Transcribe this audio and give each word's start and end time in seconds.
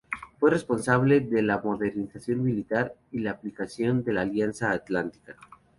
Fue 0.39 0.49
el 0.49 0.55
responsable 0.55 1.19
de 1.19 1.43
la 1.43 1.59
modernización 1.61 2.41
militar 2.43 2.95
y 3.11 3.19
la 3.19 3.29
aplicación 3.29 4.03
de 4.03 4.13
la 4.13 4.21
Alianza 4.21 4.71
Atlántica. 4.71 5.37